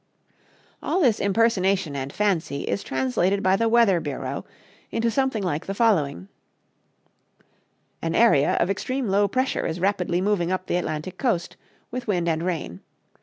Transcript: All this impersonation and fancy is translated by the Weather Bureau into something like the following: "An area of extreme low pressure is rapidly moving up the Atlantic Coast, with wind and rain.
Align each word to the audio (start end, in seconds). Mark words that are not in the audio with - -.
All 0.81 0.99
this 0.99 1.19
impersonation 1.19 1.95
and 1.95 2.11
fancy 2.11 2.63
is 2.63 2.81
translated 2.81 3.43
by 3.43 3.55
the 3.55 3.69
Weather 3.69 3.99
Bureau 3.99 4.45
into 4.89 5.11
something 5.11 5.43
like 5.43 5.67
the 5.67 5.75
following: 5.75 6.27
"An 8.01 8.15
area 8.15 8.53
of 8.55 8.71
extreme 8.71 9.09
low 9.09 9.27
pressure 9.27 9.67
is 9.67 9.79
rapidly 9.79 10.19
moving 10.19 10.51
up 10.51 10.65
the 10.65 10.77
Atlantic 10.77 11.19
Coast, 11.19 11.55
with 11.91 12.07
wind 12.07 12.27
and 12.27 12.41
rain. 12.41 12.79